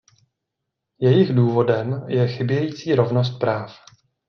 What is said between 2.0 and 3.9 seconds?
je chybějící rovnost práv.